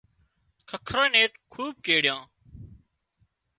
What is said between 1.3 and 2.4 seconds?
تٽ کوٻ ڪيڙيان